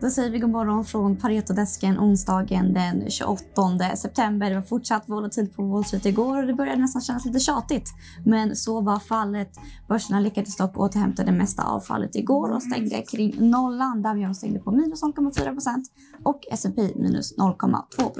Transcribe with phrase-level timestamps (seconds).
[0.00, 4.50] Då säger vi god morgon från Paretodesken onsdagen den 28 september.
[4.50, 7.88] Det var fortsatt volatilt på Wall Street igår och det började nästan kännas lite tjatigt.
[8.24, 9.50] Men så var fallet.
[9.88, 14.02] Börserna lyckades dock återhämta det mesta av fallet igår och stängde kring nollan.
[14.02, 15.82] Dow Jones stängde på minus 0,4
[16.24, 18.10] och S&P minus 0,2.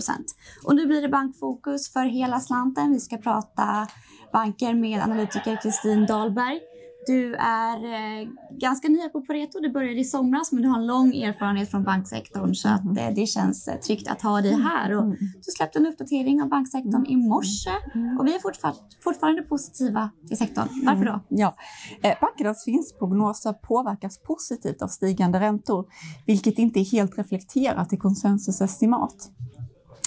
[0.65, 2.93] Och nu blir det bankfokus för hela slanten.
[2.93, 3.87] Vi ska prata
[4.33, 6.61] banker med analytiker Kristin Dahlberg.
[7.07, 9.61] Du är eh, ganska ny på Pareto.
[9.61, 13.15] Du började i somras, men du har en lång erfarenhet från banksektorn så att, eh,
[13.15, 14.67] det känns eh, tryggt att ha dig mm.
[14.67, 14.97] här.
[14.97, 15.17] Och mm.
[15.19, 18.19] du släppte en uppdatering av banksektorn i morse mm.
[18.19, 18.75] och vi är fortfar
[19.05, 20.69] fortfarande positiva till sektorn.
[20.85, 21.21] Varför då?
[21.29, 21.57] Ja,
[22.03, 25.85] eh, bankernas vinstprognoser påverkas positivt av stigande räntor,
[26.27, 29.31] vilket inte är helt reflekterat i konsensusestimat.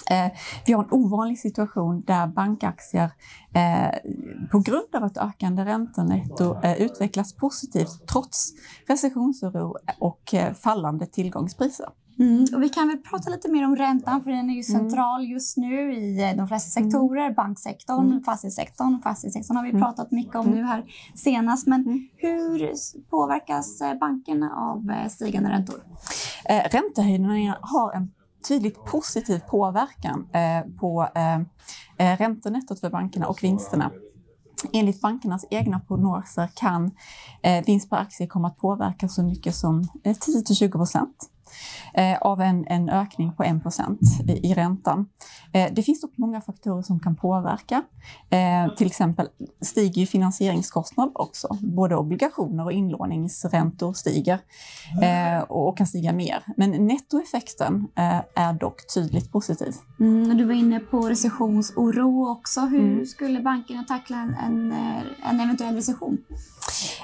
[0.09, 0.31] Eh,
[0.65, 3.11] vi har en ovanlig situation där bankaktier
[3.53, 4.11] eh,
[4.51, 8.53] på grund av ett ökande räntenetto eh, utvecklas positivt trots
[8.87, 11.87] recessionsoro och fallande tillgångspriser.
[12.19, 12.45] Mm.
[12.55, 14.89] Och vi kan väl prata lite mer om räntan, för den är ju mm.
[14.89, 15.31] central mm.
[15.31, 16.91] just nu i de flesta mm.
[16.91, 17.23] sektorer.
[17.23, 17.33] Mm.
[17.33, 18.23] Banksektorn, mm.
[18.23, 19.01] fastighetssektorn.
[19.01, 19.81] Fastighetssektorn har vi mm.
[19.81, 20.83] pratat mycket om nu här
[21.15, 21.67] senast.
[21.67, 22.71] Men hur
[23.09, 25.75] påverkas bankerna av stigande räntor?
[26.45, 28.11] Eh, räntehöjningarna har en
[28.47, 31.39] tydligt positiv påverkan eh, på eh,
[31.97, 33.91] eh, räntenettot för bankerna och vinsterna.
[34.73, 36.91] Enligt bankernas egna prognoser kan
[37.43, 39.87] eh, vinst per aktie komma att påverka så mycket som
[40.19, 41.29] 10 20 procent
[42.21, 43.55] av en, en ökning på 1
[44.27, 45.09] i, räntan.
[45.53, 47.83] Eh, det finns dock många faktorer som kan påverka.
[48.29, 49.27] Eh, till exempel
[49.61, 51.57] stiger ju finansieringskostnader också.
[51.61, 54.39] Både obligationer och inlåningsräntor stiger
[55.01, 56.43] eh, och, kan stiga mer.
[56.57, 59.73] Men nettoeffekten eh, är dock tydligt positiv.
[59.99, 62.61] Mm, du var inne på recessionsoro också.
[62.61, 63.05] Hur mm.
[63.05, 64.73] skulle bankerna tackla en,
[65.23, 66.17] en eventuell recession?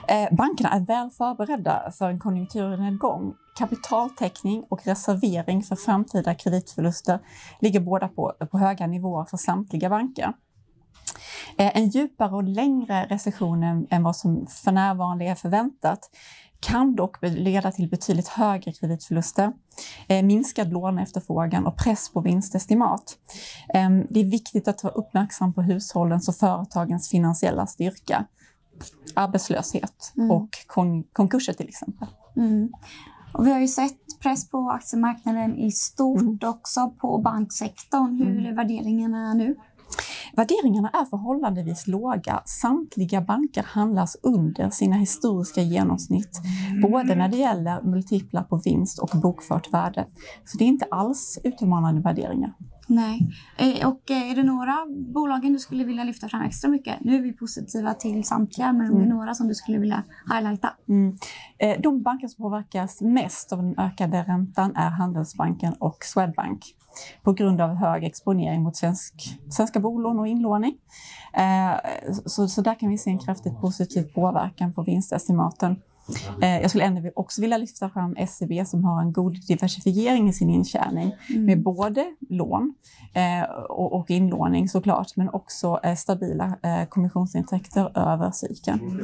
[0.07, 7.19] Eh, bankerna är väl förberedda för en konjunkturnedgång kapitaltäckning och reservering för framtida kreditförluster
[7.59, 10.33] ligger båda på, på höga nivåer för samtliga banker.
[11.57, 16.09] Eh, en djupare och längre recession än vad som för närvarande är förväntat
[16.59, 19.51] kan dock leda till betydligt högre kreditförluster,
[20.07, 23.17] eh, minskad låneefterfrågan och press på vinstestimat.
[23.73, 28.25] Ehm, det är viktigt att vara uppmärksam på hushållens och företagens finansiella styrka,
[29.13, 30.31] arbetslöshet mm.
[30.31, 32.07] och kon konkurser till exempel.
[32.35, 32.69] Mm.
[33.33, 36.39] Och vi har ju sett press på aktiemarknaden i stort mm.
[36.43, 38.15] också på banksektorn.
[38.15, 38.45] Hur mm.
[38.45, 39.55] är värderingarna nu?
[40.35, 42.41] Värderingarna är förhållandevis låga.
[42.45, 46.41] Samtliga banker handlas under sina historiska genomsnitt,
[46.81, 50.05] både när det gäller multiplar på vinst och bokfört värde.
[50.45, 52.53] Så det är inte alls utmanande värderingar.
[52.87, 53.19] Nej.
[53.57, 56.95] Eh, och eh, är det några bolagen du skulle vilja lyfta fram extra mycket?
[57.01, 59.17] Nu är vi positiva till samtliga, men om det är mm.
[59.17, 60.03] några som du skulle vilja
[60.33, 60.73] highlighta?
[60.89, 61.17] Mm.
[61.57, 66.75] Eh, de banker som påverkas mest av den ökade räntan är Handelsbanken och Swedbank
[67.23, 70.77] på grund av hög exponering mot svensk, svenska bolån och inlåning.
[72.25, 75.75] Så, så där kan vi se en kraftigt positiv påverkan på vinstestimaten.
[76.41, 80.33] Eh, jag skulle ändå också vilja lyfta fram SEB som har en god diversifiering i
[80.33, 81.45] sin intjäning mm.
[81.45, 82.73] med både lån
[83.13, 86.57] eh, och inlåning såklart, men också eh, stabila
[86.89, 89.03] kommissionsintäkter över cykeln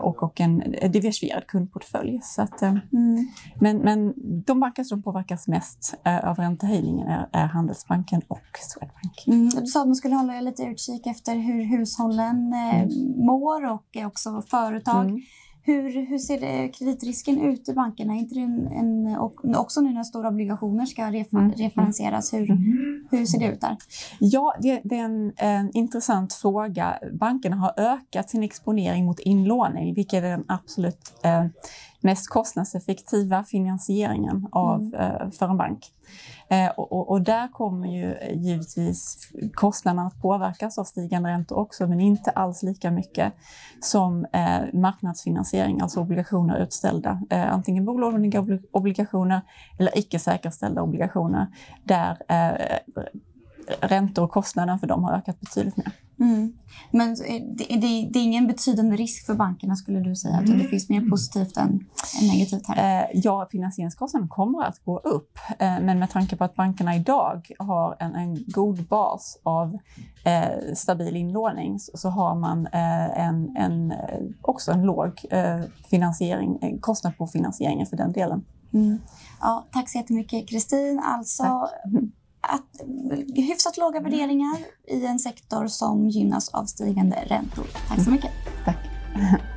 [0.00, 0.58] och en
[0.92, 2.20] diversifierad kundportfölj.
[2.22, 3.28] Så att, mm.
[3.60, 4.14] men, men
[4.46, 9.24] de banker som påverkas mest av räntehöjningen är, är Handelsbanken och Swedbank.
[9.26, 9.48] Mm.
[9.48, 12.88] Du sa att man skulle hålla lite utkik efter hur hushållen mm.
[13.26, 15.22] mår och också företag.
[15.64, 18.14] Hur, hur ser det, kreditrisken ut i bankerna?
[18.14, 21.52] inte en, en, och också nu när stora obligationer ska refer, mm.
[21.52, 23.08] referenseras, hur, mm.
[23.10, 23.76] hur ser det ut där?
[24.18, 26.98] Ja, det, det är en, en, intressant fråga.
[27.12, 31.46] Bankerna har ökat sin exponering mot inlåning, vilket är den absolut eh,
[32.02, 34.94] mest kostnadseffektiva finansieringen av, mm.
[34.94, 35.92] eh, för en bank.
[36.48, 42.00] Eh, och, och, där kommer ju givetvis kostnaderna att påverkas av stigande räntor också, men
[42.00, 43.32] inte alls lika mycket
[43.80, 49.40] som eh, marknadsfinansiering, alltså obligationer utställda, eh, antingen bolånade obligationer
[49.78, 51.46] eller icke säkerställda obligationer,
[51.84, 52.78] där eh,
[53.80, 55.92] räntor och kostnaderna för dem har ökat betydligt mer.
[56.22, 56.52] Mm.
[56.90, 60.36] Men det, det, det, är ingen betydande risk för bankerna skulle du säga?
[60.36, 61.84] Att det finns mer positivt än,
[62.20, 63.02] än negativt här?
[63.02, 65.38] Eh, ja, finansieringskostnaden kommer att gå upp.
[65.58, 69.78] Eh, men med tanke på att bankerna idag har en, en god bas av
[70.24, 73.92] eh, stabil inlåning så, så har man eh, en, en,
[74.42, 75.60] också en låg eh,
[75.90, 78.44] finansiering, kostnad på finansieringen för den delen.
[78.72, 78.98] Mm.
[79.40, 81.00] Ja, tack så jättemycket Kristin.
[81.04, 81.72] Alltså, tack
[82.42, 82.80] att
[83.34, 84.56] hyfsat låga värderingar
[84.86, 87.66] i en sektor som gynnas av stigande räntor.
[87.88, 88.30] Tack så mycket.
[88.64, 88.76] Tack.